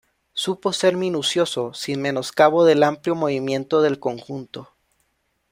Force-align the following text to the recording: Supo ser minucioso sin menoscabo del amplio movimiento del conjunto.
Supo 0.33 0.73
ser 0.73 0.97
minucioso 0.97 1.75
sin 1.75 2.01
menoscabo 2.01 2.65
del 2.65 2.81
amplio 2.81 3.13
movimiento 3.13 3.83
del 3.83 3.99
conjunto. 3.99 4.67